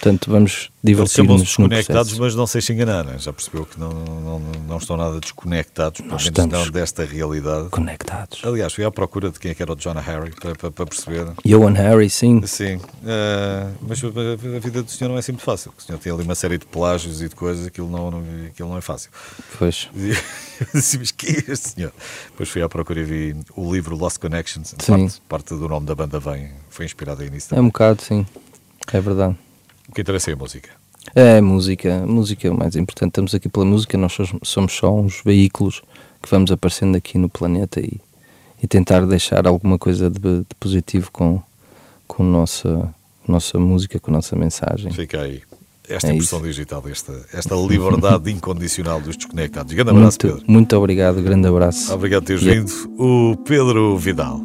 [0.00, 3.18] Portanto, vamos divertir-nos no desconectados, mas não sei se enganar, né?
[3.18, 7.68] já percebeu que não, não, não, não estão nada desconectados, pelo menos não desta realidade.
[7.68, 8.40] Conectados.
[8.42, 10.86] Aliás, fui à procura de quem é que era o John Harry para, para, para
[10.86, 11.26] perceber.
[11.44, 15.70] Johan Harry, sim, Sim, eh, mas a vida do senhor não é muito fácil.
[15.76, 18.70] O senhor tem ali uma série de plágios e de coisas, aquilo não, não, aquilo
[18.70, 19.10] não é fácil.
[19.58, 19.88] pois.
[20.72, 21.90] E disse, mas quem é este senhor?
[22.32, 24.74] Depois fui à procura e vi o livro Lost Connections.
[24.78, 25.06] Sim.
[25.06, 27.64] Parte, parte do nome da banda vem, foi inspirado aí nisso É também.
[27.64, 28.26] um bocado, sim,
[28.92, 29.36] é verdade.
[29.90, 30.70] O que interessa é a música.
[31.14, 33.10] É a música, a música é o mais importante.
[33.10, 35.82] Estamos aqui pela música, nós somos- só uns veículos
[36.22, 38.00] que vamos aparecendo aqui no planeta e,
[38.62, 41.42] e tentar deixar alguma coisa de, de positivo com,
[42.06, 42.94] com nossa,
[43.26, 44.92] nossa música, com a nossa mensagem.
[44.92, 45.42] Fica aí.
[45.88, 46.46] Esta É impressão isso.
[46.48, 49.72] digital, esta, esta liberdade incondicional dos desconectados.
[49.72, 50.52] Grande abraço, Muito, Pedro.
[50.52, 51.92] muito obrigado, grande abraço.
[51.92, 52.70] Obrigado por teres vindo.
[52.96, 54.40] O Pedro Vidal.